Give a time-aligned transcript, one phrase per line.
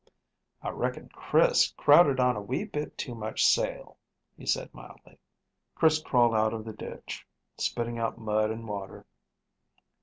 [0.63, 3.99] "I reckon Chris crowded on a wee bit too much sail,"
[4.35, 5.19] he said mildly.
[5.75, 7.23] Chris crawled out of the ditch,
[7.59, 9.05] spitting out mud and water.